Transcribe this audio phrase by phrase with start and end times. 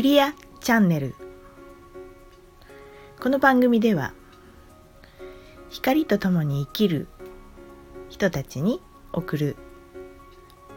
[0.00, 1.14] クリアチャンネル。
[3.20, 4.14] この番組では
[5.68, 7.06] 光とともに生きる
[8.08, 8.80] 人たちに
[9.12, 9.56] 送る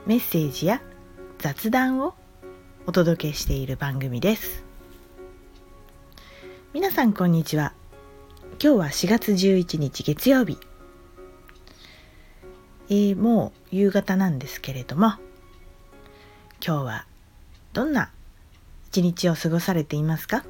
[0.05, 0.81] メッセージや
[1.37, 2.15] 雑談を
[2.85, 4.65] お届けしている番組です。
[6.73, 7.71] 皆さんこんにちは。
[8.61, 10.57] 今日は4月11日月曜日。
[12.89, 15.13] えー、もう夕方なんですけれども
[16.61, 17.05] 今日は
[17.71, 18.11] どんな
[18.93, 20.45] 一日を過ごされていますか？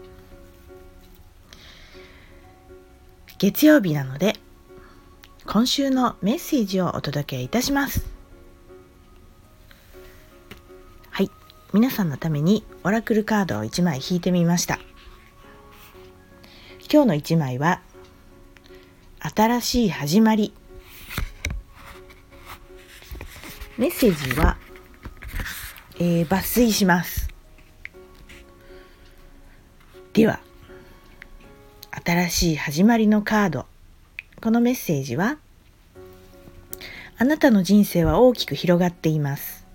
[3.37, 4.35] 月曜日なので
[5.45, 8.05] 今週のメッセージをお届けいたします。
[11.09, 11.31] はい。
[11.71, 14.77] 皆さんのためにオラクルカードを1枚引いてみました。
[16.91, 17.79] 今日の1枚は
[19.21, 20.53] 新しい始まり。
[23.77, 24.57] メッセージは、
[25.95, 27.22] えー、抜粋します。
[30.13, 30.39] では
[32.05, 33.65] 新しい始まりのカード。
[34.43, 35.37] このメッセージは
[37.17, 39.65] あなたの人生は大きく広がっています。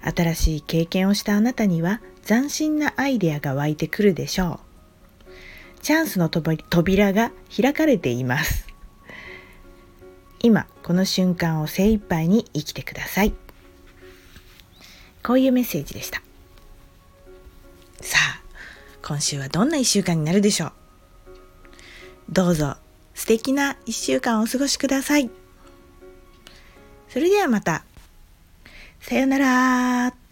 [0.00, 4.60] 新しい経験をしたあなたには斬新なアイデアが湧いてくるでしょ
[5.28, 5.80] う。
[5.82, 8.66] チャンスの扉が開かれています。
[10.40, 13.34] 今この瞬間を精一杯に生きてください。
[15.22, 16.23] こういうメッセージでした。
[19.06, 20.72] 今週はどんな1週間になるでしょう？
[22.30, 22.76] どうぞ
[23.14, 25.30] 素敵な1週間をお過ごしください。
[27.10, 27.84] それではまた。
[29.00, 30.23] さようなら。